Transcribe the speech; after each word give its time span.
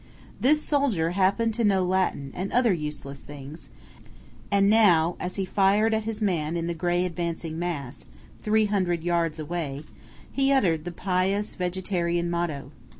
This 0.39 0.63
soldier 0.63 1.11
happened 1.11 1.53
to 1.53 1.63
know 1.63 1.83
Latin 1.83 2.31
and 2.33 2.51
other 2.51 2.73
useless 2.73 3.21
things, 3.21 3.69
and 4.49 4.67
now, 4.67 5.15
as 5.19 5.35
he 5.35 5.45
fired 5.45 5.93
at 5.93 6.05
his 6.05 6.23
man 6.23 6.57
in 6.57 6.65
the 6.65 6.73
gray 6.73 7.05
advancing 7.05 7.59
mass 7.59 8.07
three 8.41 8.65
hundred 8.65 9.03
yards 9.03 9.37
away 9.37 9.83
he 10.31 10.51
uttered 10.51 10.85
the 10.85 10.91
pious 10.91 11.53
vegetarian 11.53 12.31
motto. 12.31 12.71